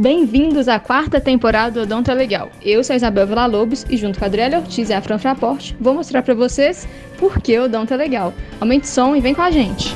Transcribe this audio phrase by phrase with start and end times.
[0.00, 2.50] Bem-vindos à quarta temporada do Odonto é Legal.
[2.62, 5.76] Eu sou a Isabel Villa-Lobos e junto com a Adriana Ortiz e a Fran Fraporte,
[5.78, 6.88] vou mostrar para vocês
[7.18, 8.32] por que o Odonto é Legal.
[8.58, 9.90] Aumente o som e vem com a gente.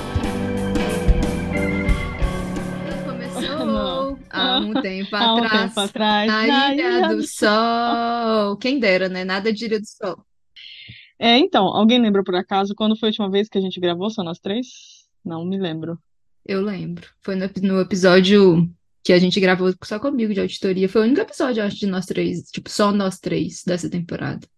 [3.06, 7.22] Começou há um tempo Há um atrás, tempo atrás, na na Ilha Ilha do do
[7.26, 8.56] Sol.
[8.58, 9.24] Quem dera, né?
[9.24, 10.22] Nada de Ilha do Sol.
[11.18, 14.10] É, então, alguém lembra por acaso quando foi a última vez que a gente gravou
[14.10, 14.66] só nós três?
[15.24, 15.98] Não me lembro.
[16.44, 17.08] Eu lembro.
[17.22, 18.68] Foi no, no episódio
[19.04, 20.88] que a gente gravou só comigo de auditoria.
[20.88, 22.50] Foi o único episódio, eu acho, de nós três.
[22.50, 24.48] Tipo, só nós três dessa temporada.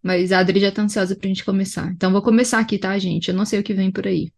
[0.00, 1.90] Mas a Adri já tá ansiosa pra gente começar.
[1.90, 3.28] Então vou começar aqui, tá, gente?
[3.28, 4.32] Eu não sei o que vem por aí.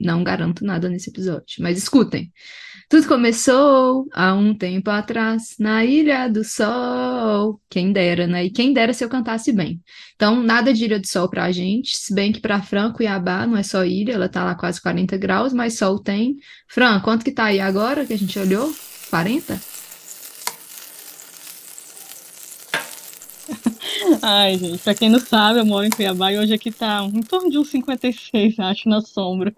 [0.00, 1.56] Não garanto nada nesse episódio.
[1.60, 2.32] Mas escutem.
[2.88, 7.60] Tudo começou há um tempo atrás, na Ilha do Sol.
[7.68, 8.46] Quem dera, né?
[8.46, 9.80] E quem dera se eu cantasse bem.
[10.14, 13.58] Então, nada de Ilha do Sol pra gente, se bem que pra Fran, Cuiabá não
[13.58, 16.36] é só ilha, ela tá lá quase 40 graus, mas sol tem.
[16.66, 18.74] Fran, quanto que tá aí agora que a gente olhou?
[19.12, 19.60] 40?
[24.22, 27.20] Ai, gente, pra quem não sabe, eu moro em Cuiabá e hoje aqui tá em
[27.20, 29.52] torno de uns 56, acho, na sombra.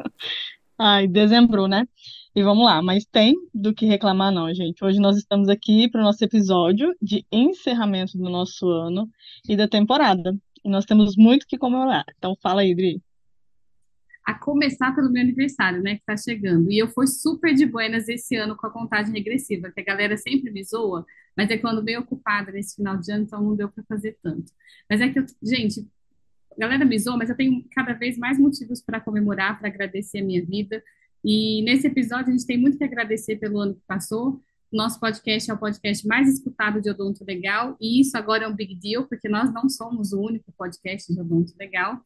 [0.76, 1.86] Ai, dezembro, né?
[2.34, 4.84] E vamos lá, mas tem do que reclamar não, gente.
[4.84, 9.08] Hoje nós estamos aqui para o nosso episódio de encerramento do nosso ano
[9.48, 10.36] e da temporada.
[10.64, 12.04] E nós temos muito que comemorar.
[12.18, 13.00] Então fala aí, Dri.
[14.24, 16.70] A começar pelo meu aniversário, né, que tá chegando.
[16.70, 20.16] E eu fui super de buenas esse ano com a contagem regressiva, que a galera
[20.16, 21.04] sempre me zoa,
[21.36, 24.50] mas é quando bem ocupada nesse final de ano, então não deu para fazer tanto.
[24.88, 25.86] Mas é que eu, gente,
[26.52, 30.20] a galera me zoa, mas eu tenho cada vez mais motivos para comemorar, para agradecer
[30.20, 30.82] a minha vida.
[31.22, 34.40] E nesse episódio a gente tem muito que agradecer pelo ano que passou.
[34.72, 38.56] Nosso podcast é o podcast mais escutado de Odonto Legal, e isso agora é um
[38.56, 42.00] big deal, porque nós não somos o único podcast de Odonto Legal.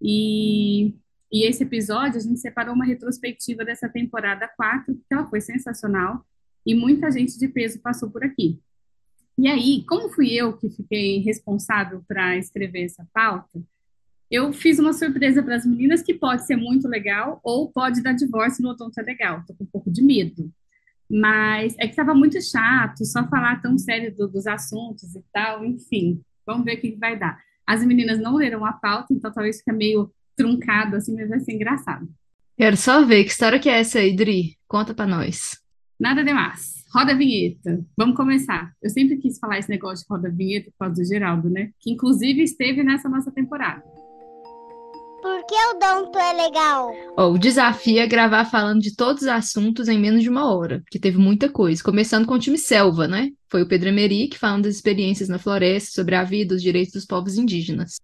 [0.00, 0.94] E
[1.32, 6.26] e esse episódio, a gente separou uma retrospectiva dessa temporada 4, que ela foi sensacional,
[6.66, 8.60] e muita gente de peso passou por aqui.
[9.38, 13.62] E aí, como fui eu que fiquei responsável para escrever essa pauta,
[14.30, 18.12] eu fiz uma surpresa para as meninas que pode ser muito legal ou pode dar
[18.12, 19.42] divórcio no Odonto é Legal.
[19.46, 20.50] Tô com um pouco de medo.
[21.10, 25.64] Mas é que estava muito chato só falar tão sério do- dos assuntos e tal,
[25.64, 26.22] enfim.
[26.46, 27.38] Vamos ver o que vai dar.
[27.66, 31.52] As meninas não leram a pauta, então talvez fique meio truncado assim, mas vai ser
[31.52, 32.08] engraçado.
[32.56, 34.56] Quero só ver que história que é essa aí, Dri.
[34.68, 35.58] Conta pra nós.
[35.98, 36.84] Nada demais.
[36.94, 37.84] Roda a vinheta.
[37.96, 38.72] Vamos começar.
[38.82, 41.70] Eu sempre quis falar esse negócio de roda a vinheta por causa do Geraldo, né?
[41.80, 43.82] Que inclusive esteve nessa nossa temporada.
[45.22, 46.92] Por que o Donto é legal?
[47.16, 50.80] Ó, o desafio é gravar falando de todos os assuntos em menos de uma hora,
[50.80, 51.82] porque teve muita coisa.
[51.82, 53.30] Começando com o time Selva, né?
[53.48, 57.06] Foi o Pedro Emerick falando das experiências na floresta, sobre a vida, os direitos dos
[57.06, 58.00] povos indígenas.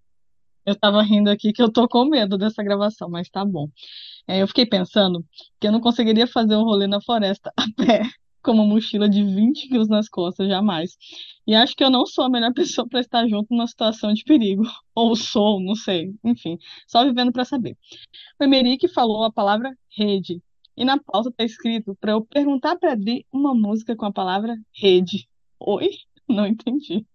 [0.69, 3.71] Eu tava rindo aqui que eu tô com medo dessa gravação, mas tá bom.
[4.27, 5.25] É, eu fiquei pensando
[5.59, 8.03] que eu não conseguiria fazer um rolê na floresta a pé,
[8.45, 10.91] com uma mochila de 20 quilos nas costas, jamais.
[11.47, 14.23] E acho que eu não sou a melhor pessoa para estar junto numa situação de
[14.25, 14.63] perigo.
[14.95, 16.15] Ou sou, não sei.
[16.23, 17.75] Enfim, só vivendo para saber.
[18.39, 20.43] O Emerick falou a palavra rede.
[20.77, 24.55] E na pauta tá escrito para eu perguntar para Dri uma música com a palavra
[24.77, 25.27] rede.
[25.59, 25.89] Oi?
[26.29, 27.07] Não entendi.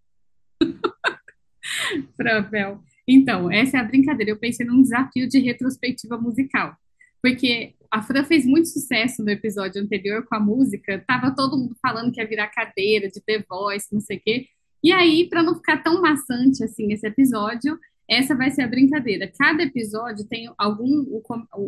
[2.18, 2.84] Fravel.
[3.08, 4.32] Então, essa é a brincadeira.
[4.32, 6.76] Eu pensei num desafio de retrospectiva musical.
[7.22, 11.04] Porque a Fran fez muito sucesso no episódio anterior com a música.
[11.08, 14.48] Tava todo mundo falando que ia virar cadeira de The Voice, não sei o quê.
[14.84, 19.32] E aí, para não ficar tão maçante assim esse episódio, essa vai ser a brincadeira.
[19.40, 21.06] Cada episódio tem algum.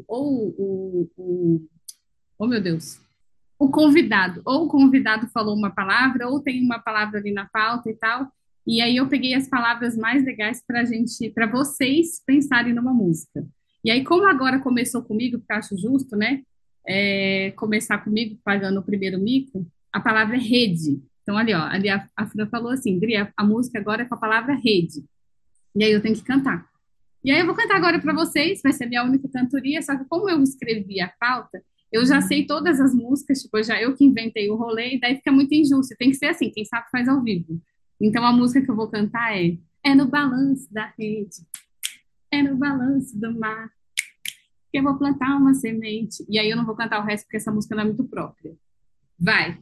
[0.07, 1.09] Ou o.
[1.17, 1.67] o-
[2.37, 2.99] Oh, meu Deus.
[3.57, 4.41] O convidado.
[4.43, 8.29] Ou o convidado falou uma palavra, ou tem uma palavra ali na pauta e tal.
[8.67, 13.45] E aí eu peguei as palavras mais legais para gente, para vocês pensarem numa música.
[13.83, 16.41] E aí, como agora começou comigo, porque acho justo, né?
[16.87, 21.01] é, começar comigo pagando o primeiro mico, a palavra é rede.
[21.23, 24.15] Então, ali, ó, ali a, a Fran falou assim, a, a música agora é com
[24.15, 25.03] a palavra rede.
[25.75, 26.67] E aí eu tenho que cantar.
[27.23, 29.97] E aí eu vou cantar agora para vocês, vai ser a minha única cantoria, só
[29.97, 33.95] que como eu escrevi a pauta, eu já sei todas as músicas, tipo, já eu
[33.95, 35.95] que inventei o rolê, e daí fica muito injusto.
[35.97, 37.59] Tem que ser assim, quem sabe faz ao vivo.
[38.05, 41.37] Então a música que eu vou cantar é É no balanço da rede,
[42.31, 43.69] é no balanço do mar,
[44.71, 46.23] que eu vou plantar uma semente.
[46.29, 48.55] E aí eu não vou cantar o resto porque essa música não é muito própria.
[49.19, 49.57] Vai.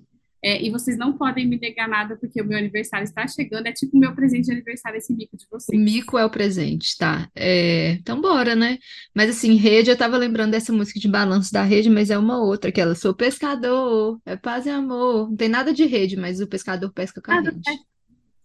[0.46, 3.66] É, e vocês não podem me negar nada porque o meu aniversário está chegando.
[3.68, 5.82] É tipo o meu presente de aniversário esse mico de O vocês.
[5.82, 7.30] mico é o presente, tá?
[7.34, 8.78] É, então bora, né?
[9.16, 12.44] Mas assim, rede, eu tava lembrando dessa música de balanço da rede, mas é uma
[12.44, 15.30] outra, aquela Sou pescador, é paz e amor.
[15.30, 17.62] Não tem nada de rede, mas o pescador pesca com a rede.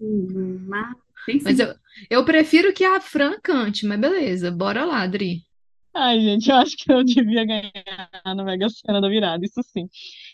[0.01, 0.97] Hum, mas
[1.27, 1.63] tem Mas sim.
[1.63, 1.75] eu,
[2.11, 5.43] eu prefiro que a Fran cante, mas beleza, bora lá, Adri.
[5.95, 7.73] Ai, gente, eu acho que eu devia ganhar
[8.25, 9.89] na Mega Sena da virada, isso sim.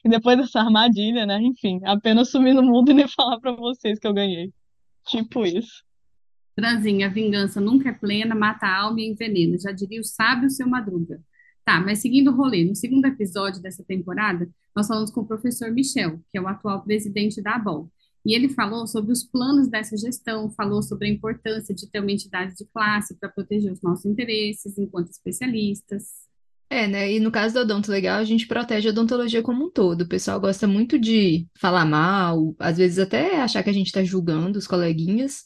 [0.05, 1.40] E depois dessa armadilha, né?
[1.40, 4.52] Enfim, apenas sumir no mundo e nem falar pra vocês que eu ganhei.
[5.06, 5.82] Tipo isso.
[6.55, 9.58] Franzinha, a vingança nunca é plena, mata a alma e envenena.
[9.58, 11.20] Já diria o sábio seu Madruga.
[11.64, 15.70] Tá, mas seguindo o rolê, no segundo episódio dessa temporada, nós falamos com o professor
[15.70, 17.90] Michel, que é o atual presidente da ABOL.
[18.25, 22.11] E ele falou sobre os planos dessa gestão, falou sobre a importância de ter uma
[22.11, 26.25] entidade de classe para proteger os nossos interesses enquanto especialistas.
[26.71, 27.12] É, né?
[27.12, 30.00] E no caso do Odonto Legal, a gente protege a odontologia como um todo.
[30.00, 34.03] O pessoal gosta muito de falar mal, às vezes até achar que a gente está
[34.03, 35.44] julgando os coleguinhas,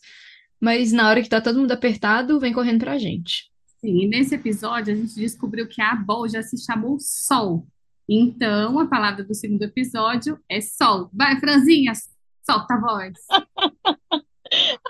[0.61, 3.51] mas na hora que tá todo mundo apertado, vem correndo pra gente.
[3.81, 7.67] Sim, e nesse episódio a gente descobriu que a Abol já se chamou Sol.
[8.09, 11.11] Então, a palavra do segundo episódio é Sol.
[11.13, 11.93] Vai, Franzinha,
[12.49, 13.15] solta a voz.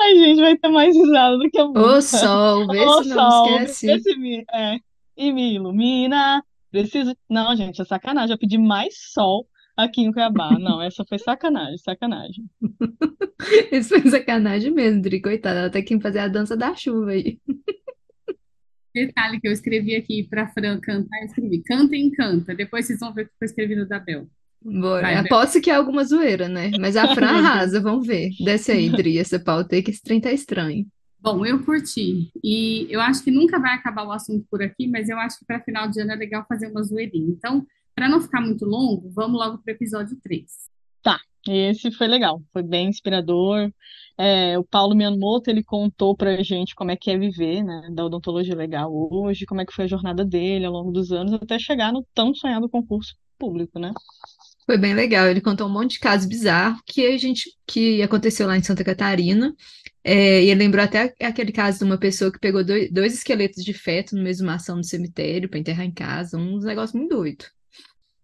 [0.00, 2.18] Ai, gente, vai ter mais risada do que a Ô música.
[2.18, 3.86] sol, vê Ô, se não sol, esquece.
[3.86, 4.78] vê se me, é,
[5.16, 6.42] e me ilumina.
[6.70, 7.16] Preciso.
[7.28, 8.32] Não, gente, é sacanagem.
[8.32, 10.56] Eu pedi mais sol aqui em Cuiabá.
[10.58, 12.44] Não, essa foi sacanagem, sacanagem.
[13.72, 15.60] Isso foi sacanagem mesmo, Dri, coitada.
[15.60, 17.38] Ela tá aqui fazer a dança da chuva aí.
[18.94, 22.54] Detalhe que eu escrevi aqui para Fran cantar, eu escrevi canta e encanta.
[22.54, 24.28] Depois vocês vão ver o que eu escrevi no da Bel.
[24.62, 25.06] Bora.
[25.06, 25.18] Bel.
[25.20, 26.70] Aposto que é alguma zoeira, né?
[26.78, 28.30] Mas a Fran arrasa, vamos ver.
[28.40, 30.86] Desce aí, Dri, essa pauta aí, que esse trem tá estranho.
[31.20, 32.30] Bom, eu curti.
[32.42, 35.44] E eu acho que nunca vai acabar o assunto por aqui, mas eu acho que
[35.44, 37.28] para final de ano é legal fazer uma zoeirinha.
[37.30, 40.44] Então, para não ficar muito longo, vamos logo para o episódio 3.
[41.02, 41.18] Tá,
[41.48, 43.72] esse foi legal, foi bem inspirador.
[44.16, 48.04] É, o Paulo Miyamoto, ele contou pra gente como é que é viver, né, da
[48.04, 51.58] odontologia legal hoje, como é que foi a jornada dele ao longo dos anos, até
[51.58, 53.92] chegar no tão sonhado concurso público, né?
[54.68, 55.26] Foi bem legal.
[55.26, 58.84] Ele contou um monte de casos bizarros que a gente que aconteceu lá em Santa
[58.84, 59.56] Catarina.
[60.04, 63.64] É, e ele lembrou até aquele caso de uma pessoa que pegou dois, dois esqueletos
[63.64, 67.50] de feto no mesmo ação no cemitério para enterrar em casa, uns negócios muito doidos.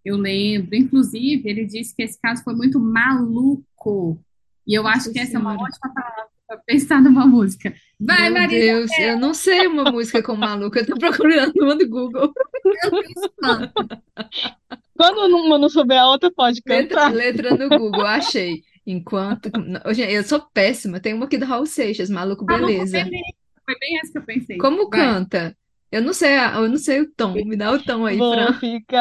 [0.05, 4.21] Eu lembro, inclusive, ele disse que esse caso foi muito maluco.
[4.67, 5.73] E eu Nossa acho que essa é uma Senhora.
[5.73, 7.75] ótima palavra para pensar numa música.
[7.99, 11.75] Vai, Meu Marisa, Deus, eu não sei uma música com maluca, eu tô procurando uma
[11.75, 12.35] do Google.
[13.41, 13.73] canta.
[14.97, 17.13] Quando uma não souber a outra, pode Letra, cantar.
[17.13, 18.63] letra no Google, achei.
[18.87, 19.51] Enquanto.
[20.09, 21.01] Eu sou péssima.
[21.01, 22.99] Tem uma aqui do Raul Seixas, Maluco Maluco, Beleza.
[23.65, 24.59] Foi bem essa que eu pensei.
[24.59, 25.01] Como Vai.
[25.01, 25.57] canta?
[25.91, 27.33] Eu não sei, eu não sei o tom.
[27.35, 28.53] Me dá o tom aí, Vou Fran.
[28.55, 28.95] ficar,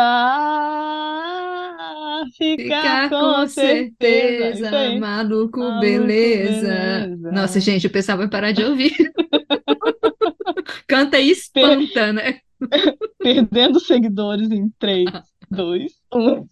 [2.38, 4.70] ficar Ficar com certeza.
[4.70, 6.68] Certeza, maluco, Maluco, beleza.
[6.68, 7.32] beleza.
[7.32, 8.94] Nossa, gente, o pessoal vai parar de ouvir.
[10.88, 12.40] Canta e espanta, né?
[13.20, 15.06] Perdendo seguidores em 3,
[15.54, 16.50] 2, 1.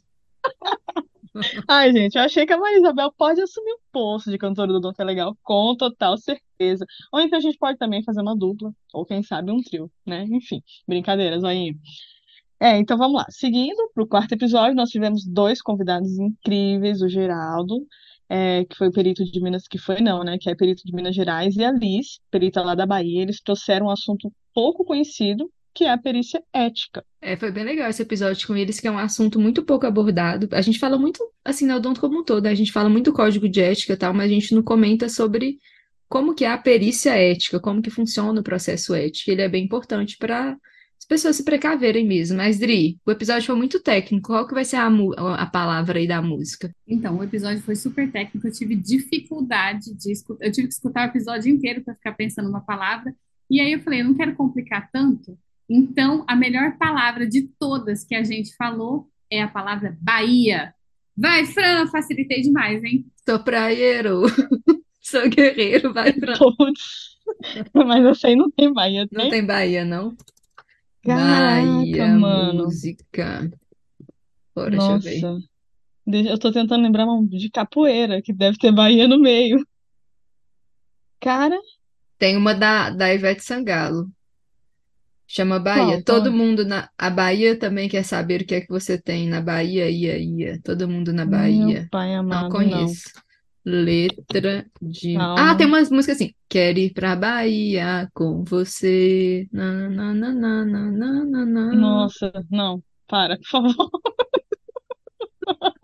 [1.67, 4.79] Ai, gente, eu achei que a Maria Isabel pode assumir o posto de cantora do
[4.79, 6.85] Dom Legal, com total certeza.
[7.11, 10.25] Ou então a gente pode também fazer uma dupla, ou quem sabe um trio, né?
[10.29, 11.75] Enfim, brincadeiras, aí.
[12.59, 13.25] É, então vamos lá.
[13.29, 17.87] Seguindo para o quarto episódio, nós tivemos dois convidados incríveis, o Geraldo,
[18.29, 20.37] é, que foi perito de Minas, que foi não, né?
[20.39, 23.21] Que é perito de Minas Gerais, e a Liz, perita lá da Bahia.
[23.21, 27.03] Eles trouxeram um assunto pouco conhecido, que é a perícia ética.
[27.21, 30.47] É, foi bem legal esse episódio com eles, que é um assunto muito pouco abordado.
[30.51, 32.49] A gente fala muito, assim, na Odonto como um todo, né?
[32.49, 35.57] A gente fala muito código de ética e tal, mas a gente não comenta sobre
[36.09, 39.31] como que é a perícia ética, como que funciona o processo ético.
[39.31, 40.57] Ele é bem importante para
[40.99, 42.37] as pessoas se precaverem mesmo.
[42.37, 44.27] Mas, Dri, o episódio foi muito técnico.
[44.27, 44.87] Qual que vai ser a,
[45.35, 46.73] a palavra aí da música?
[46.87, 48.45] Então, o episódio foi super técnico.
[48.45, 50.45] Eu tive dificuldade de escutar.
[50.45, 53.15] Eu tive que escutar o episódio inteiro para ficar pensando uma palavra.
[53.49, 55.37] E aí eu falei, eu não quero complicar tanto.
[55.73, 60.75] Então, a melhor palavra de todas que a gente falou é a palavra Bahia.
[61.15, 63.05] Vai, Fran, facilitei demais, hein?
[63.25, 64.23] Sou praieiro,
[64.99, 66.33] sou guerreiro, vai, Fran.
[66.37, 67.11] Putz.
[67.73, 69.45] Mas essa aí não tem Bahia, Não tem?
[69.45, 70.13] Bahia, não?
[71.05, 72.65] Caraca, Bahia, mano.
[72.65, 73.49] música.
[74.53, 75.21] Bora, deixa eu ver.
[75.21, 75.47] Nossa.
[76.31, 79.65] Eu tô tentando lembrar de capoeira, que deve ter Bahia no meio.
[81.21, 81.57] Cara,
[82.17, 84.11] Tem uma da, da Ivete Sangalo.
[85.33, 85.85] Chama Bahia.
[85.85, 86.03] qual?
[86.03, 86.89] Todo mundo na.
[86.97, 90.59] A Bahia também quer saber o que é que você tem na Bahia, ia, ia.
[90.61, 91.87] Todo mundo na Meu Bahia.
[91.89, 92.49] pai Não amado, não.
[92.49, 93.09] conheço.
[93.63, 95.15] Letra de.
[95.15, 95.57] Ah, Calma.
[95.57, 96.33] tem umas músicas assim.
[96.49, 99.47] Quero ir pra Bahia com você.
[99.53, 101.75] Na, na, na, na, na, na, na.
[101.75, 102.83] Nossa, não.
[103.07, 103.89] Para, por favor.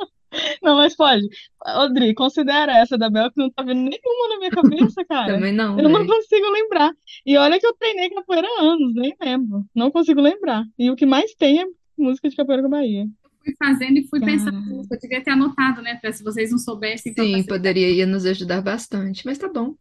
[0.67, 1.25] Não, mas pode.
[1.65, 5.35] Odri, considera essa da Bel que não tá vindo nenhuma na minha cabeça, cara.
[5.35, 6.91] Também não, Eu não consigo lembrar.
[7.25, 9.65] E olha que eu treinei capoeira há anos, nem lembro.
[9.73, 10.65] Não consigo lembrar.
[10.77, 11.65] E o que mais tem é
[11.97, 13.07] música de capoeira com Bahia.
[13.41, 14.33] Fui fazendo e fui Cara.
[14.33, 14.85] pensando.
[14.91, 15.95] Eu devia ter anotado, né?
[16.01, 19.73] Para se vocês não soubessem, então Sim, poderia ia nos ajudar bastante, mas tá bom.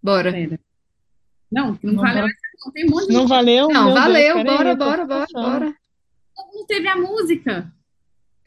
[0.00, 0.30] Bora.
[0.30, 0.60] Pera.
[1.50, 2.22] Não, não Vamos vale embora.
[2.22, 3.68] mais Não, tem um monte de Não valeu?
[3.68, 5.50] Não, Deus, valeu, peraí, bora, bora, bora, pensando.
[5.50, 5.74] bora.
[6.54, 7.72] Não teve a música.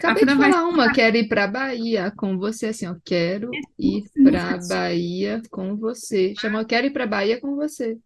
[0.02, 4.04] Acabei de vai falar uma, quero ir pra Bahia com você, assim, ó, quero ir
[4.24, 6.34] pra Bahia com você.
[6.40, 7.98] Chama Quero ir pra Bahia com você.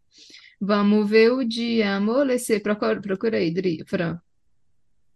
[0.59, 2.61] Vamos ver o dia amolecer.
[2.61, 4.19] Procura, procura aí, Dri, Fran.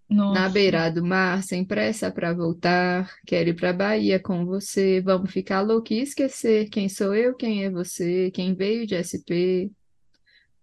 [0.10, 0.50] Na Nossa.
[0.50, 3.14] beira do mar, sem pressa pra voltar.
[3.28, 5.02] Quero ir pra Bahia com você.
[5.02, 9.70] Vamos ficar louco e esquecer quem sou eu, quem é você, quem veio de SP.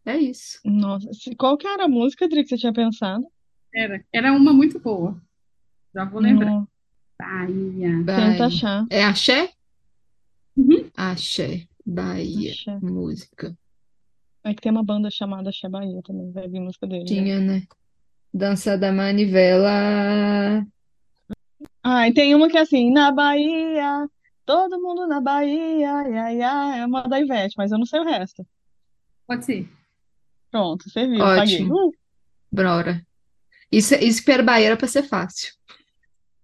[0.05, 0.61] É isso.
[0.65, 3.27] Nossa, qual que era a música, Dri, que você tinha pensado?
[3.75, 5.21] Era, era uma muito boa.
[5.97, 6.51] Já vou lembrar.
[6.51, 6.69] Não,
[7.19, 7.89] Bahia.
[7.89, 8.47] tenta Bahia.
[8.47, 8.87] achar.
[8.91, 9.51] É axé?
[10.55, 10.91] Uhum.
[10.95, 12.79] Axé, Bahia, Axé.
[12.83, 13.57] música.
[14.45, 17.07] É que tem uma banda chamada Axé Bahia também, vai vir música dele, né?
[17.07, 17.63] Tinha, né?
[18.33, 20.67] Dança da manivela.
[21.83, 24.07] Ah, e tem uma que é assim, na Bahia,
[24.45, 28.05] todo mundo na Bahia, ia, ia, é uma da Ivete, mas eu não sei o
[28.05, 28.47] resto.
[29.27, 29.67] Pode ser.
[30.51, 31.63] Pronto, você viu, paguei.
[31.63, 31.89] Ótimo.
[31.89, 31.93] Uh,
[32.53, 33.03] Bora.
[33.73, 35.56] Isso, isso para Bahia era pra ser fácil.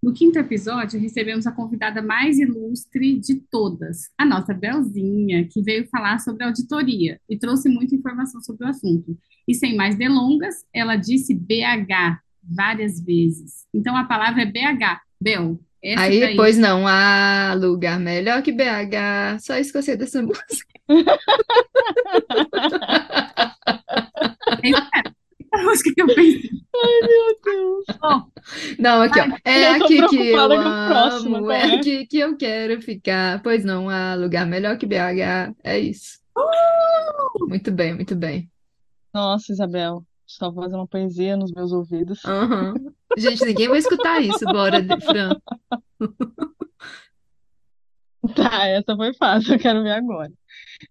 [0.03, 5.87] No quinto episódio, recebemos a convidada mais ilustre de todas, a nossa Belzinha, que veio
[5.89, 9.17] falar sobre auditoria e trouxe muita informação sobre o assunto.
[9.47, 13.65] E sem mais delongas, ela disse BH várias vezes.
[13.73, 15.01] Então a palavra é BH.
[15.21, 16.37] Bel, essa Aí, daí.
[16.37, 19.39] pois não, há lugar melhor que BH.
[19.39, 20.73] Só isso que eu sei dessa música.
[24.65, 25.13] É.
[25.53, 26.51] A música que eu pensei.
[27.03, 27.85] meu Deus.
[28.01, 28.31] Bom,
[28.79, 29.25] Não, aqui, ó.
[29.45, 31.75] É aqui que eu amo, qual é é?
[31.75, 33.43] aqui que eu quero ficar.
[33.43, 35.55] Pois não, há lugar melhor que BH.
[35.63, 36.21] É isso.
[37.49, 38.51] Muito bem, muito bem.
[39.13, 42.25] Nossa, Isabel, só fazer uma poesia nos meus ouvidos.
[42.25, 42.75] Aham.
[43.17, 44.45] Gente, ninguém vai escutar isso.
[44.47, 45.37] Bora, Fran.
[48.37, 50.33] Tá, essa foi fácil, eu quero ver agora.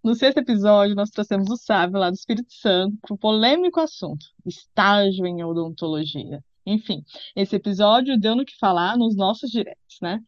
[0.03, 4.25] No sexto episódio, nós trouxemos o sábio lá do Espírito Santo para o polêmico assunto,
[4.45, 6.43] estágio em odontologia.
[6.65, 7.03] Enfim,
[7.35, 10.19] esse episódio deu no que falar nos nossos directs, né?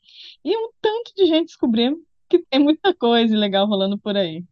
[0.44, 4.44] E um tanto de gente descobriu que tem muita coisa legal rolando por aí.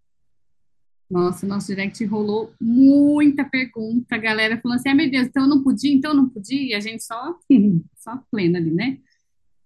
[1.09, 4.15] nossa, nosso direct rolou muita pergunta.
[4.15, 6.61] A galera falando assim: ah, meu Deus, então eu não podia, então eu não podia.
[6.61, 7.35] E a gente só,
[7.97, 8.99] só plena ali, né?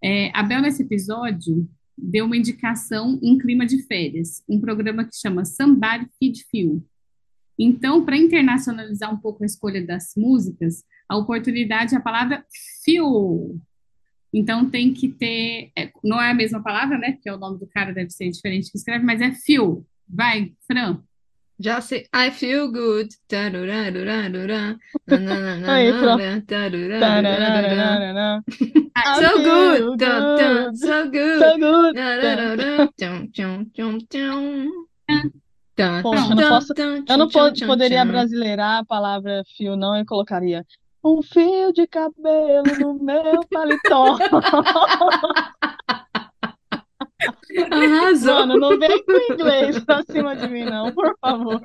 [0.01, 5.15] É, a Bel, nesse episódio, deu uma indicação em clima de férias, um programa que
[5.15, 6.85] chama Somebody Feed Phil.
[7.57, 12.45] Então, para internacionalizar um pouco a escolha das músicas, a oportunidade é a palavra
[12.83, 13.59] Phil.
[14.33, 15.71] Então, tem que ter.
[15.77, 17.13] é, não é a mesma palavra, né?
[17.13, 19.85] Porque o nome do cara deve ser diferente que escreve, mas é Phil.
[20.07, 21.01] Vai, Fran.
[21.57, 22.05] Já sei.
[22.13, 23.09] I feel good.
[23.29, 24.77] Tarurarurarurá.
[26.99, 28.43] Tarararararará.
[29.19, 29.97] So good.
[29.97, 30.77] good.
[30.77, 31.39] so good.
[31.39, 31.95] So good.
[36.01, 36.73] Poxa, eu não posso-
[37.09, 40.65] Eu não tum, po- tum, poderia brasileirar a palavra fio, não, eu colocaria
[41.03, 44.17] um fio de cabelo no meu paletó.
[47.71, 48.35] Arrasou.
[48.35, 51.61] Mano, não vem com inglês pra cima de mim, não, por favor.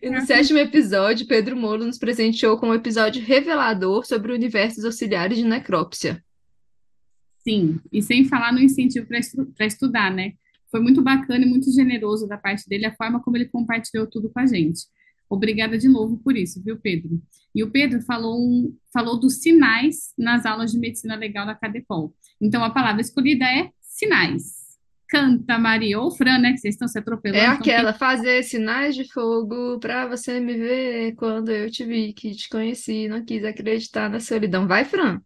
[0.00, 4.76] E no sétimo episódio, Pedro Molo nos presenteou com um episódio revelador sobre o universo
[4.76, 6.22] dos auxiliares de necrópsia.
[7.38, 10.32] Sim, e sem falar no incentivo para estudar, né?
[10.70, 14.30] Foi muito bacana e muito generoso da parte dele a forma como ele compartilhou tudo
[14.30, 14.82] com a gente.
[15.28, 17.20] Obrigada de novo por isso, viu, Pedro?
[17.54, 22.14] E o Pedro falou, falou dos sinais nas aulas de medicina legal da Cadepol.
[22.40, 24.63] Então a palavra escolhida é sinais.
[25.14, 26.52] Canta, Maria, ou Fran, né?
[26.52, 27.40] Que vocês estão se atropelando.
[27.42, 31.84] É então tem- aquela, fazer sinais de fogo pra você me ver quando eu te
[31.84, 34.66] vi, que te conheci, não quis acreditar na solidão.
[34.66, 35.20] Vai, Fran.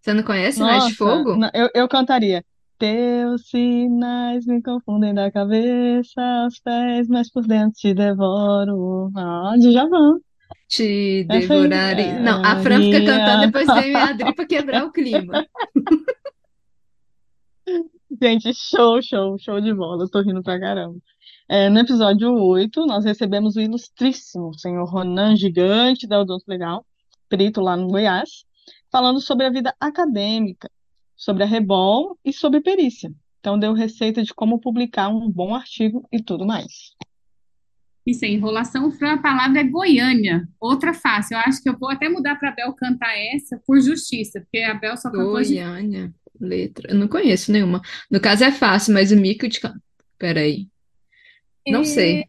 [0.00, 1.36] Você não conhece sinais de Nossa, fogo?
[1.36, 2.44] na- eu, eu cantaria.
[2.78, 9.10] Teus sinais me confundem da cabeça aos pés, mas por dentro te devoro.
[9.16, 10.18] Ah, Djavan.
[10.68, 12.12] Te aí, devorarei.
[12.14, 15.46] Não, a Fran fica cantando, depois vem a Adri pra quebrar o clima.
[18.20, 20.04] Gente, show, show, show de bola.
[20.04, 20.98] Eu tô rindo pra caramba.
[21.48, 26.84] É, no episódio 8, nós recebemos o ilustríssimo senhor Ronan Gigante da Odonto Legal,
[27.28, 28.44] perito lá no Goiás,
[28.90, 30.70] falando sobre a vida acadêmica,
[31.16, 33.10] sobre a Rebol e sobre perícia.
[33.40, 36.94] Então, deu receita de como publicar um bom artigo e tudo mais.
[38.06, 40.46] E sem enrolação, Fran, a palavra é Goiânia.
[40.60, 41.36] Outra fácil.
[41.36, 44.58] Eu acho que eu vou até mudar para a Bel cantar essa por justiça, porque
[44.58, 46.12] a Bel só cantou de Goiânia,
[46.44, 46.90] letra.
[46.92, 47.80] Eu não conheço nenhuma.
[48.10, 49.60] No caso é fácil, mas o mico de.
[50.18, 50.68] Peraí.
[51.66, 52.24] Não sei.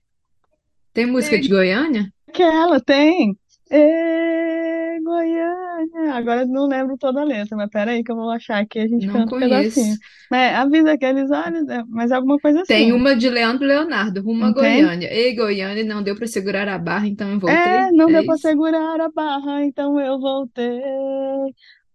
[0.93, 2.11] Tem música de Goiânia?
[2.27, 3.37] Aquela tem.
[3.71, 6.13] Ê, Goiânia.
[6.15, 8.87] Agora não lembro toda a letra, mas peraí que eu vou achar aqui e a
[8.87, 9.97] gente Não canta um pedacinho.
[9.97, 9.99] conheço.
[10.31, 12.91] É, avisa aqueles olhos, é, mas é alguma coisa Tem assim.
[12.91, 14.83] uma de Leandro Leonardo, rumo a tem?
[14.83, 15.07] Goiânia.
[15.13, 17.87] Ei, Goiânia, não deu pra segurar a barra, então eu voltei.
[17.87, 18.37] É, não É deu pra isso?
[18.37, 20.81] segurar a barra, então eu voltei.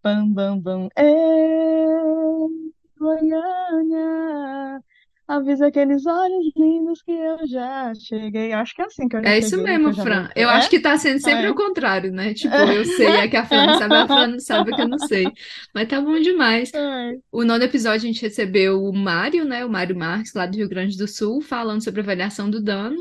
[0.03, 0.89] Bam, bam, bam.
[0.97, 4.81] Ei, Goiânia,
[5.27, 8.53] avisa aqueles olhos lindos que eu já cheguei.
[8.53, 10.29] Acho que é assim que eu já É isso cheguei, que mesmo, eu Fran.
[10.37, 10.53] Eu É?
[10.55, 11.51] acho que tá sendo sempre É.
[11.51, 12.33] o contrário, né?
[12.35, 14.89] Tipo, eu sei, é que a Fran não sabe, a Fran não sabe que eu
[14.89, 15.27] não sei.
[15.75, 16.73] Mas tá bom demais.
[16.75, 17.17] Ai.
[17.31, 19.65] O nono episódio a gente recebeu o Mário, né?
[19.65, 22.97] O Mário Marques, lá do Rio Grande do Sul, falando sobre avaliação do dano,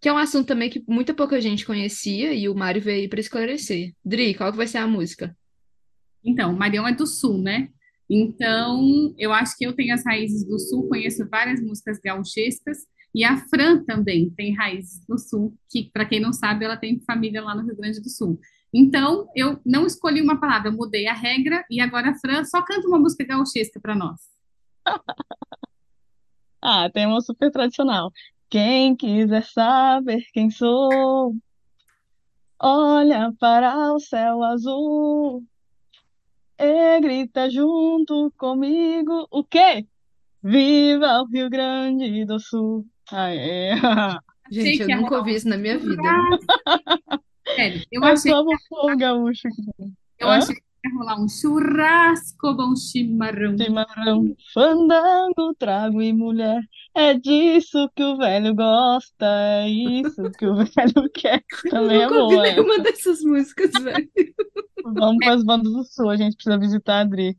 [0.00, 3.20] que é um assunto também que muita pouca gente conhecia e o Mário veio para
[3.20, 3.92] esclarecer.
[4.04, 5.34] Dri, qual que vai ser a música?
[6.24, 7.68] Então, Marião é do Sul, né?
[8.08, 12.78] Então, eu acho que eu tenho as raízes do Sul, conheço várias músicas gauchescas,
[13.14, 17.00] e a Fran também tem raízes do Sul, que, para quem não sabe, ela tem
[17.00, 18.38] família lá no Rio Grande do Sul.
[18.72, 22.60] Então, eu não escolhi uma palavra, eu mudei a regra, e agora a Fran só
[22.62, 24.20] canta uma música gauchesca para nós.
[26.66, 28.10] Ah, tem uma super tradicional.
[28.48, 31.36] Quem quiser saber quem sou,
[32.58, 35.44] olha para o céu azul
[36.58, 39.26] e grita junto comigo.
[39.30, 39.86] O quê?
[40.42, 42.86] Viva o Rio Grande do Sul.
[43.10, 43.72] Aê.
[44.46, 46.02] Achei Gente, eu nunca ouvi um isso na minha vida.
[47.56, 49.48] Sério, eu Eu achei, amo o povo gaúcho.
[50.18, 53.56] eu achei que rolar um churrasco, bom chimarrão.
[53.56, 56.60] Chimarrão, fandango, trago e mulher.
[56.94, 61.44] É disso que o velho gosta, é isso que o velho quer.
[61.64, 62.82] Eu Também é nunca ouvi boa nenhuma essa.
[62.82, 64.08] dessas músicas, velho.
[64.82, 67.38] Vamos para as bandas do sul, a gente precisa visitar a Adri.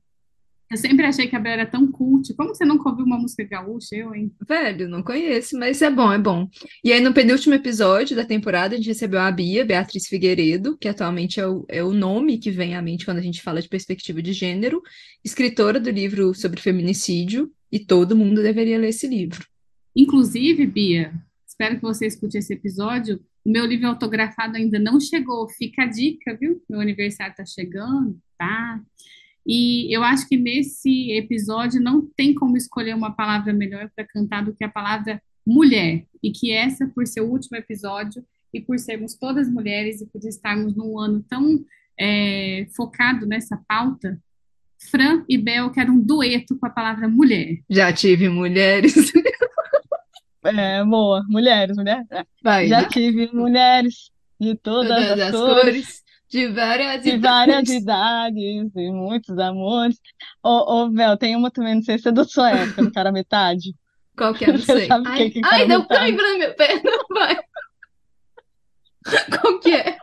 [0.69, 2.33] Eu sempre achei que a Bel era tão cult.
[2.35, 3.95] Como você nunca ouviu uma música gaúcha?
[3.95, 4.31] Eu, hein?
[4.47, 6.49] Velho, não conheço, mas é bom, é bom.
[6.83, 10.87] E aí, no penúltimo episódio da temporada, a gente recebeu a Bia, Beatriz Figueiredo, que
[10.87, 13.69] atualmente é o, é o nome que vem à mente quando a gente fala de
[13.69, 14.81] perspectiva de gênero,
[15.23, 19.45] escritora do livro sobre feminicídio, e todo mundo deveria ler esse livro.
[19.95, 21.13] Inclusive, Bia,
[21.47, 23.19] espero que você escute esse episódio.
[23.45, 25.47] O meu livro autografado ainda não chegou.
[25.49, 26.61] Fica a dica, viu?
[26.69, 28.81] Meu aniversário tá chegando, tá?
[29.45, 34.43] E eu acho que nesse episódio não tem como escolher uma palavra melhor para cantar
[34.43, 36.05] do que a palavra mulher.
[36.23, 40.23] E que essa, por ser o último episódio, e por sermos todas mulheres e por
[40.23, 41.63] estarmos num ano tão
[41.99, 44.17] é, focado nessa pauta,
[44.89, 47.59] Fran e Bel querem um dueto com a palavra mulher.
[47.69, 48.95] Já tive mulheres.
[50.47, 51.25] É, boa.
[51.27, 52.05] Mulheres, mulher.
[52.43, 52.87] Vai, Já né?
[52.87, 57.73] tive mulheres de todas Todas as as cores, cores, de várias de várias idades.
[57.81, 59.99] idades e muitos amores.
[60.43, 63.11] Ô, ô, Bel, tem uma também, não sei se é da sua época, do cara
[63.11, 63.73] metade.
[64.17, 64.51] Qual que é?
[64.51, 64.87] Não sei.
[64.87, 65.99] sabe o que Ai, que ai, deu metade?
[66.01, 67.37] cãibra na minha perna, vai.
[69.39, 69.97] Qual que é?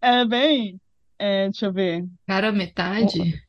[0.00, 0.80] É bem.
[1.18, 2.04] é, deixa eu ver.
[2.26, 3.42] Cara metade?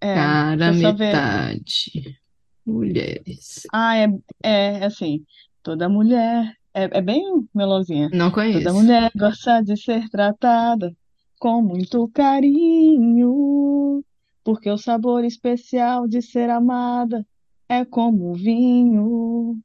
[0.00, 2.18] É, Cara metade.
[2.64, 3.62] Mulheres.
[3.72, 4.06] Ah, é,
[4.42, 5.24] é assim.
[5.62, 6.52] Toda mulher.
[6.76, 7.22] É, é bem
[7.54, 8.10] melãozinha.
[8.12, 8.74] Não Toda conheço.
[8.74, 10.94] mulher gosta de ser tratada
[11.40, 14.04] com muito carinho,
[14.44, 17.26] porque o sabor especial de ser amada
[17.66, 19.56] é como o vinho.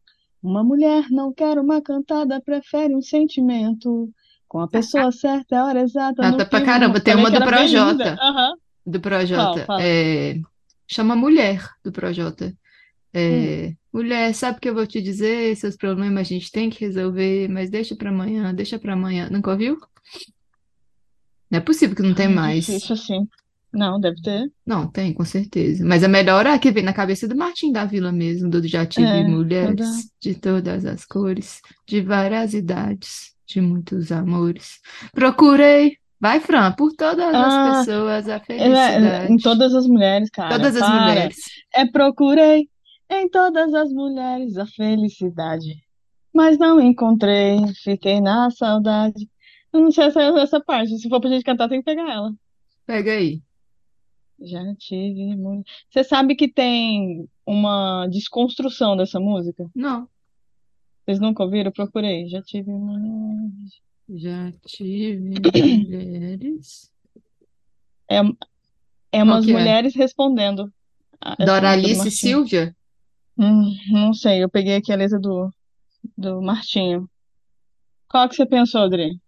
[0.42, 4.10] Uma mulher não quer uma cantada, prefere um sentimento.
[4.48, 7.02] Com a pessoa certa, é a hora exata no Canta pra caramba.
[7.02, 7.42] Tem uma do.
[7.42, 8.18] Projota.
[8.22, 8.54] Aham.
[8.86, 9.00] Do?
[9.02, 9.66] Projota.
[9.66, 9.84] Fala.
[9.84, 10.40] É...
[10.88, 12.54] Chama Mulher, do Projota.
[13.14, 13.76] Hum.
[13.94, 13.98] É...
[13.98, 15.56] Mulher, sabe o que eu vou te dizer?
[15.56, 19.30] Seus problemas a gente tem que resolver, mas deixa pra amanhã, deixa pra amanhã.
[19.32, 19.78] Nunca ouviu?
[21.50, 22.66] Não é possível que não tem Ai, mais.
[22.66, 23.28] difícil assim.
[23.74, 24.52] Não, deve ter.
[24.66, 25.86] Não, tem, com certeza.
[25.86, 28.66] Mas a melhor é a que vem na cabeça do Martim da Vila mesmo, do
[28.68, 29.30] Já tive É, toda.
[29.30, 34.80] mulheres de todas as cores, de várias idades, de muitos amores.
[35.14, 39.38] Procurei, vai, Fran, por todas as Ah, pessoas a é, em felicidade.
[39.42, 40.50] todas as mulheres, cara.
[40.50, 41.02] Todas as Para.
[41.10, 41.38] mulheres.
[41.74, 42.70] É procurei
[43.12, 45.84] em todas as mulheres a felicidade,
[46.34, 49.30] mas não encontrei, fiquei na saudade.
[49.74, 52.34] Eu não sei essa, essa parte, se for pra gente cantar, tem que pegar ela.
[52.86, 53.42] Pega aí.
[54.40, 55.36] Já tive.
[55.90, 59.70] Você sabe que tem uma desconstrução dessa música?
[59.76, 60.08] Não,
[61.06, 61.72] Vocês nunca ouviram?
[61.72, 62.28] Procurei.
[62.28, 63.82] Já tive mulheres.
[64.10, 65.40] já tive
[65.86, 66.92] mulheres.
[68.10, 68.22] É,
[69.12, 69.52] é umas é?
[69.52, 70.72] mulheres respondendo
[71.38, 72.10] Doralice.
[72.10, 72.76] Silvia?
[73.38, 75.50] Hum, não sei, eu peguei aqui a letra do,
[76.18, 77.10] do Martinho.
[78.10, 79.20] Qual que você pensou, Adri?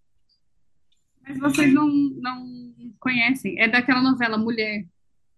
[1.28, 2.46] Mas vocês não, não
[3.00, 3.60] conhecem.
[3.60, 4.86] É daquela novela Mulher,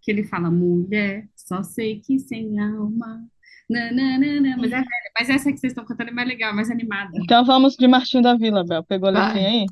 [0.02, 3.24] que ele fala, mulher, só sei que sem alma.
[3.68, 4.56] Nananana.
[4.56, 4.86] Mas é velha.
[5.18, 7.10] Mas essa que vocês estão cantando é mais legal, é mais animada.
[7.16, 8.84] Então vamos de Martinho da Vila, Bel.
[8.84, 9.44] Pegou a letrinha Vai.
[9.46, 9.66] aí?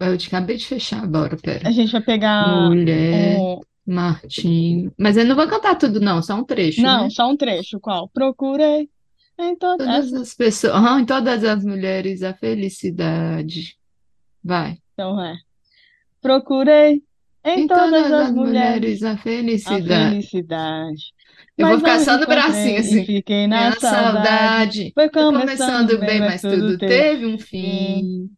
[0.00, 1.72] Eu te acabei de fechar agora, A pera.
[1.72, 3.60] gente vai pegar Mulher, um.
[3.90, 4.90] Martim.
[4.98, 7.10] Mas eu não vou cantar tudo, não, só um trecho, Não, né?
[7.10, 7.80] só um trecho.
[7.80, 8.08] Qual?
[8.08, 8.88] Procurei
[9.38, 10.20] em toda Todas essa.
[10.20, 13.76] as pessoas, em todas as mulheres, a felicidade.
[14.42, 14.78] Vai.
[14.92, 15.36] Então é.
[16.20, 17.02] Procurei
[17.44, 20.10] em Em todas todas as as mulheres mulheres, a a felicidade.
[20.10, 21.02] felicidade.
[21.56, 23.04] Eu vou Mas ficar não só no bracinho, assim.
[23.06, 23.80] fiquei na saudade.
[23.80, 28.30] saudade Foi foi começando começando bem, mas tudo teve um fim.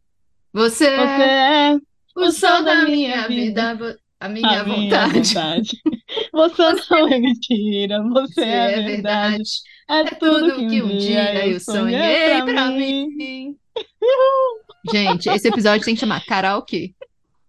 [0.53, 1.79] Você Você é
[2.17, 5.19] o sol da minha vida, vida, a a minha minha vontade.
[5.35, 5.71] vontade.
[6.33, 9.37] Você não é mentira, você Você é é verdade.
[9.37, 9.43] verdade,
[9.89, 13.09] É é tudo tudo que um dia eu sonhei pra pra mim.
[13.17, 13.57] mim.
[14.93, 16.95] Gente, esse episódio tem que chamar karaokê.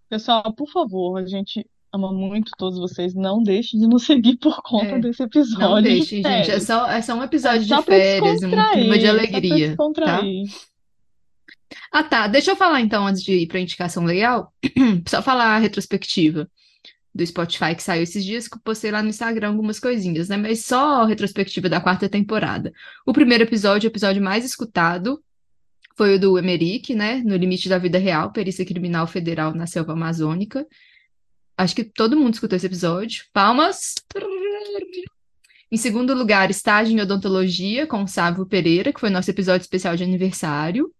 [0.10, 3.14] Pessoal, por favor, a gente ama muito todos vocês.
[3.14, 6.52] Não deixe de nos seguir por conta É, desse não episódio de gente.
[6.52, 9.08] É só, é só um É episódio de só pra férias, um clima de descontrair,
[9.08, 10.22] só pra alegria, tá?
[11.92, 12.28] Ah, tá.
[12.28, 14.54] Deixa eu falar então, antes de ir pra indicação legal,
[15.08, 16.50] só falar a retrospectiva
[17.14, 20.38] do Spotify que saiu esses dias, que eu postei lá no Instagram algumas coisinhas, né?
[20.38, 22.72] Mas só retrospectiva da quarta temporada.
[23.06, 25.22] O primeiro episódio, o episódio mais escutado,
[25.98, 27.22] foi o do Emerick, né?
[27.26, 30.66] No Limite da Vida Real, Perícia Criminal Federal na Selva Amazônica.
[31.58, 33.26] Acho que todo mundo escutou esse episódio.
[33.34, 33.96] Palmas!
[35.72, 39.96] Em segundo lugar, Estágio em Odontologia, com o Sávio Pereira, que foi nosso episódio especial
[39.96, 40.92] de aniversário.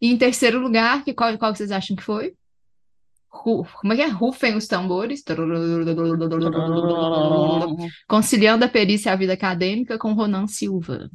[0.00, 2.34] E em terceiro lugar, que qual, qual vocês acham que foi?
[3.30, 4.08] Como é que é?
[4.08, 5.22] Rufem os tambores.
[8.08, 11.08] Conciliando a perícia e a vida acadêmica com Ronan Silva.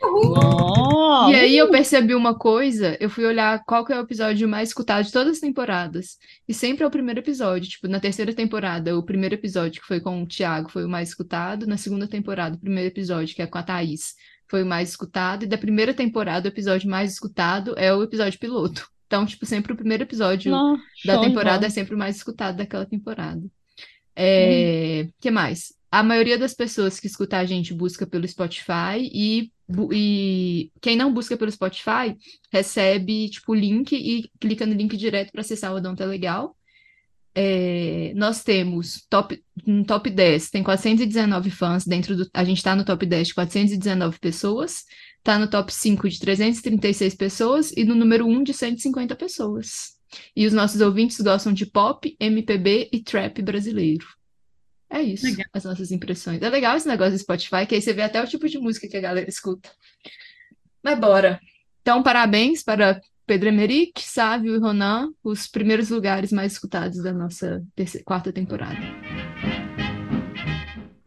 [0.00, 4.48] Nossa, E aí eu percebi uma coisa, eu fui olhar qual que é o episódio
[4.48, 6.18] mais escutado de todas as temporadas.
[6.46, 7.68] E sempre é o primeiro episódio.
[7.68, 11.10] Tipo, na terceira temporada, o primeiro episódio que foi com o Thiago foi o mais
[11.10, 11.66] escutado.
[11.66, 14.14] Na segunda temporada, o primeiro episódio, que é com a Thaís,
[14.48, 15.44] foi o mais escutado.
[15.44, 18.93] E da primeira temporada, o episódio mais escutado é o episódio piloto.
[19.14, 22.84] Então, tipo, sempre o primeiro episódio Não, da temporada é sempre o mais escutado daquela
[22.84, 23.40] temporada.
[24.16, 25.72] É, que mais?
[25.88, 29.52] A maioria das pessoas que escuta a gente busca pelo Spotify e,
[29.92, 32.16] e quem não busca pelo Spotify
[32.52, 36.56] recebe tipo o link e clica no link direto para acessar o Odonto é Legal.
[37.36, 42.28] É, nós temos top, um top 10, tem 419 fãs dentro do.
[42.34, 44.84] A gente está no top 10 de 419 pessoas,
[45.24, 49.94] está no top 5 de 336 pessoas e no número 1 de 150 pessoas.
[50.36, 54.06] E os nossos ouvintes gostam de pop, MPB e trap brasileiro.
[54.90, 55.46] É isso, Legal.
[55.54, 56.42] as nossas impressões.
[56.42, 58.86] É legal esse negócio do Spotify, que aí você vê até o tipo de música
[58.86, 59.70] que a galera escuta.
[60.82, 61.40] Mas bora.
[61.80, 67.64] Então, parabéns para Pedro Emerick, Sávio e Ronan, os primeiros lugares mais escutados da nossa
[67.74, 68.78] terceira, quarta temporada.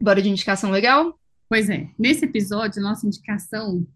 [0.02, 1.16] Bora de indicação legal?
[1.48, 3.86] Pois é, nesse episódio, nossa indicação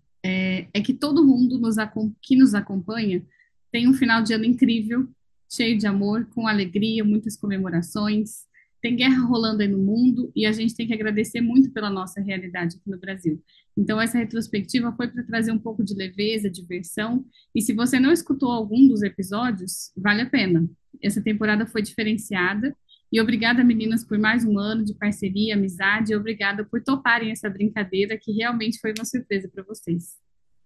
[0.75, 1.77] é, que todo mundo nos
[2.21, 3.25] que nos acompanha
[3.71, 5.09] tem um final de ano incrível,
[5.51, 8.47] cheio de amor, com alegria, muitas comemorações.
[8.81, 12.21] Tem guerra rolando aí no mundo e a gente tem que agradecer muito pela nossa
[12.21, 13.41] realidade aqui no Brasil.
[13.77, 17.25] Então, essa retrospectiva foi para trazer um pouco de leveza, diversão.
[17.55, 20.69] E se você não escutou algum dos episódios, vale a pena.
[21.03, 22.77] Essa temporada foi diferenciada.
[23.11, 26.13] E obrigada, meninas, por mais um ano de parceria, amizade.
[26.13, 30.17] E obrigada por toparem essa brincadeira, que realmente foi uma surpresa para vocês.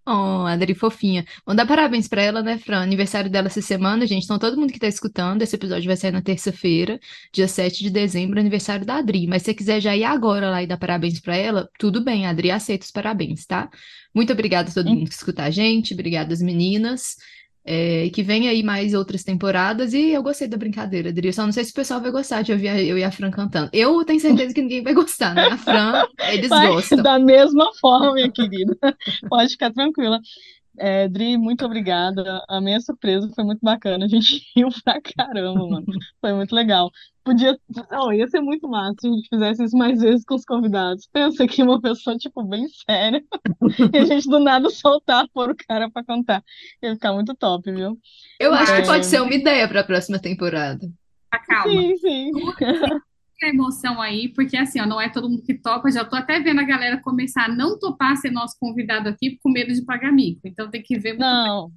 [0.08, 1.26] Oh, Adri fofinha.
[1.44, 2.80] Vamos dar parabéns pra ela, né, Fran?
[2.80, 4.22] Aniversário dela essa semana, gente.
[4.22, 7.00] Então, todo mundo que tá escutando, esse episódio vai sair na terça-feira,
[7.32, 9.26] dia 7 de dezembro, aniversário da Adri.
[9.26, 12.24] Mas se você quiser já ir agora lá e dar parabéns pra ela, tudo bem,
[12.24, 13.68] a Adri aceita os parabéns, tá?
[14.14, 17.16] Muito obrigada a todo mundo que escuta a gente, obrigada às meninas.
[17.68, 21.26] É, que venha aí mais outras temporadas e eu gostei da brincadeira, Adri.
[21.26, 23.30] Eu só não sei se o pessoal vai gostar de ouvir eu e a Fran
[23.32, 23.68] cantando.
[23.72, 25.46] Eu tenho certeza que ninguém vai gostar, né?
[25.46, 27.02] A Fran, eles Vai gostam.
[27.02, 28.76] da mesma forma, minha querida.
[29.28, 30.20] Pode ficar tranquila.
[30.78, 32.44] É, Dri, muito obrigada.
[32.48, 34.04] A minha surpresa foi muito bacana.
[34.04, 35.86] A gente riu pra caramba, mano.
[36.20, 36.90] Foi muito legal.
[37.24, 37.58] Podia.
[37.90, 41.08] Não, ia ser muito massa se a gente fizesse isso mais vezes com os convidados.
[41.12, 43.22] Pensa que uma pessoa, tipo, bem séria,
[43.92, 46.42] e a gente do nada soltar, pôr o cara pra contar.
[46.82, 47.98] Ia ficar muito top, viu?
[48.38, 48.86] Eu acho que É.
[48.86, 50.86] pode ser uma ideia para a próxima temporada.
[51.30, 51.72] Tá, calma.
[51.72, 52.30] Sim, sim.
[53.44, 55.90] a emoção aí, porque assim, ó, não é todo mundo que topa.
[55.90, 59.50] Já tô até vendo a galera começar a não topar ser nosso convidado aqui com
[59.50, 60.40] medo de pagar mico.
[60.44, 61.70] Então tem que ver muito Não.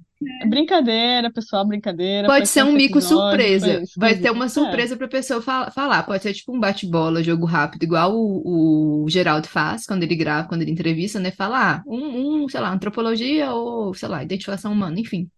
[0.48, 2.26] Brincadeira, pessoal, brincadeira.
[2.28, 3.82] Pode ser um mico episódio, surpresa.
[3.96, 4.48] Vai ter uma É.
[4.48, 6.02] surpresa para a pessoa fa- falar.
[6.02, 10.46] Pode ser tipo um bate-bola, jogo rápido, igual o, o Geraldo faz quando ele grava,
[10.48, 11.30] quando ele entrevista, né?
[11.30, 15.28] Fala, ah, um, um, sei lá, antropologia ou, sei lá, identificação humana, enfim.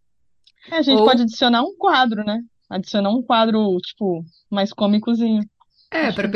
[0.70, 2.40] É, a gente Ou- pode adicionar um quadro, né?
[2.68, 5.42] Adicionar um quadro, tipo, mais cômicozinho.
[5.92, 6.28] É, para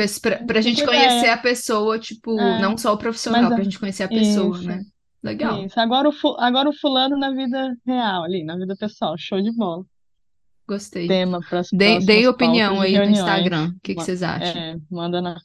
[0.45, 2.61] pra gente conhecer a pessoa, tipo, É.
[2.61, 4.67] não só o profissional, Mas a- pra gente conhecer a pessoa, Isso.
[4.67, 4.81] né?
[5.23, 5.65] Legal.
[5.65, 5.79] Isso.
[5.79, 9.15] Agora o, fu- agora o fulano na vida real ali, na vida pessoal.
[9.17, 9.83] Show de bola.
[10.67, 11.07] Gostei.
[11.07, 13.05] tema para Dei, dei opinião aí no.
[13.05, 13.69] Instagram.
[13.69, 14.61] O que que vocês acham?
[14.61, 15.37] É, manda na,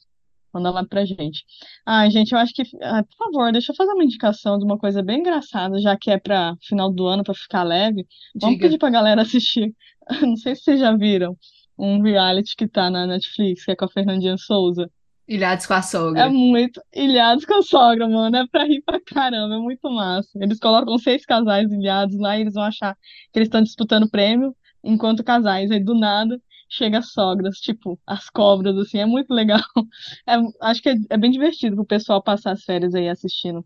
[0.53, 1.43] manda lá pra gente.
[1.85, 4.77] Ah, gente, eu acho que, ah, por favor, deixa eu fazer uma indicação de uma
[4.77, 8.05] coisa bem engraçada, já que é para final do ano, para ficar leve.
[8.35, 8.67] Vamos Diga.
[8.67, 9.73] pedir pra galera assistir.
[10.21, 11.37] Não sei se vocês já viram
[11.77, 14.89] um reality que tá na Netflix, que é com a Fernandinha Souza.
[15.27, 16.29] Ilhados com a É sogra.
[16.29, 18.35] muito ilhados com a sogra, mano.
[18.35, 20.29] É pra rir pra caramba, é muito massa.
[20.41, 22.93] Eles colocam seis casais ilhados lá e eles vão achar
[23.31, 25.71] que eles estão disputando prêmio enquanto casais.
[25.71, 29.61] Aí do nada chega as sogras, tipo, as cobras, assim, é muito legal.
[30.27, 30.35] É-
[30.67, 33.63] acho que é, é bem divertido pro pessoal passar as férias aí assistindo.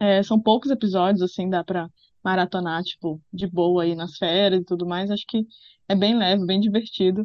[0.00, 1.88] É, são poucos episódios, assim, dá pra
[2.26, 5.12] maratonar, tipo, de boa aí nas férias e tudo mais.
[5.12, 5.46] Acho que
[5.88, 7.20] é bem leve, bem divertido.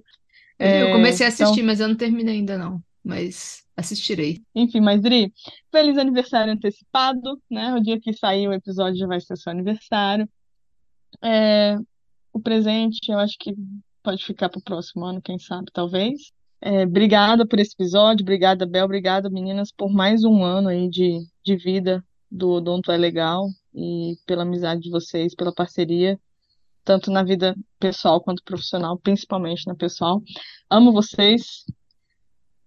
[0.59, 2.79] Eu É, comecei a então, assistir, mas eu não terminei ainda não.
[3.03, 4.43] Mas assistirei.
[4.53, 5.33] Enfim, mas Dri,
[5.71, 7.73] feliz aniversário antecipado, né?
[7.73, 10.29] O dia que sair o episódio já vai ser seu aniversário.
[11.23, 11.77] É,
[12.31, 13.55] o presente, eu acho que
[14.03, 16.31] pode ficar para o próximo ano, quem sabe, talvez.
[16.61, 21.19] É, obrigada por esse episódio, obrigada, Bel, obrigada, meninas, por mais um ano aí de,
[21.43, 26.19] de vida do Odonto é Legal e pela amizade de vocês, pela parceria,
[26.83, 30.21] tanto na vida pessoal quanto profissional, principalmente na pessoal.
[30.69, 31.65] Amo vocês.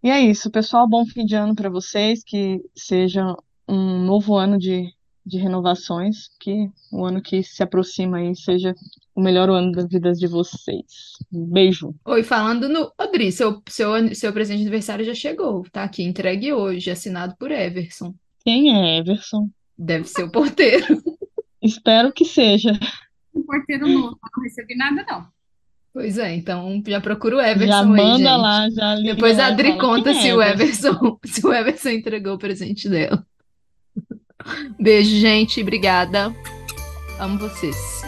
[0.03, 0.89] E é isso, pessoal.
[0.89, 3.35] Bom fim de ano para vocês, que seja
[3.67, 4.93] um novo ano de,
[5.25, 8.75] de renovações, que o ano que se aproxima aí seja
[9.15, 11.13] o melhor ano da vida de vocês.
[11.33, 11.95] Um beijo.
[12.05, 12.93] Oi, falando no.
[13.01, 15.65] Odri, seu, seu, seu presente de aniversário já chegou.
[15.73, 18.15] Tá aqui, entregue hoje, assinado por Everson.
[18.45, 19.49] Quem é Everson?
[19.77, 21.03] Deve ser o porteiro.
[21.63, 22.79] Espero que seja.
[23.35, 25.27] Um porteiro novo, não recebi nada, não.
[25.93, 28.25] Pois é, então já procura o Já Everson aí, manda gente.
[28.27, 30.89] lá, já liga Depois a Adri conta é se o Everson?
[30.89, 33.25] Everson, se o Everson entregou o presente dela.
[34.79, 35.63] Beijo, gente.
[35.63, 36.35] Obrigada.
[37.19, 38.03] Amo vocês.